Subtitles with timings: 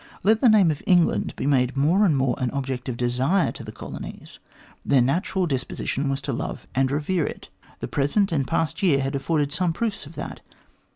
[0.23, 3.63] Let the name of England be made more and more an object of desire to
[3.63, 4.39] the colonies.
[4.83, 7.49] Their natural disposition was to love and revere it.
[7.81, 10.41] The present and past year had afforded some proofs of that.